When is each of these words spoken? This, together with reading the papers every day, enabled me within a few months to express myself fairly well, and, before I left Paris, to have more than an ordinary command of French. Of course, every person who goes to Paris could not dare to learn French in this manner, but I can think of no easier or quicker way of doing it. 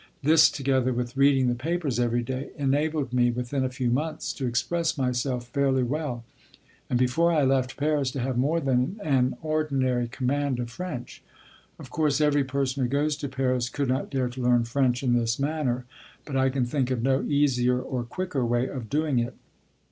This, 0.23 0.49
together 0.49 0.91
with 0.93 1.15
reading 1.15 1.47
the 1.47 1.53
papers 1.53 1.99
every 1.99 2.23
day, 2.23 2.49
enabled 2.57 3.13
me 3.13 3.29
within 3.29 3.63
a 3.63 3.69
few 3.69 3.91
months 3.91 4.33
to 4.33 4.47
express 4.47 4.97
myself 4.97 5.49
fairly 5.49 5.83
well, 5.83 6.23
and, 6.89 6.97
before 6.97 7.31
I 7.31 7.43
left 7.43 7.77
Paris, 7.77 8.09
to 8.13 8.19
have 8.19 8.35
more 8.35 8.59
than 8.59 8.99
an 9.03 9.37
ordinary 9.43 10.07
command 10.07 10.57
of 10.59 10.71
French. 10.71 11.21
Of 11.77 11.91
course, 11.91 12.19
every 12.19 12.43
person 12.43 12.81
who 12.81 12.89
goes 12.89 13.15
to 13.17 13.29
Paris 13.29 13.69
could 13.69 13.89
not 13.89 14.09
dare 14.09 14.29
to 14.29 14.41
learn 14.41 14.63
French 14.63 15.03
in 15.03 15.13
this 15.13 15.37
manner, 15.37 15.85
but 16.25 16.35
I 16.35 16.49
can 16.49 16.65
think 16.65 16.89
of 16.89 17.03
no 17.03 17.21
easier 17.21 17.79
or 17.79 18.03
quicker 18.03 18.43
way 18.43 18.65
of 18.67 18.89
doing 18.89 19.19
it. 19.19 19.35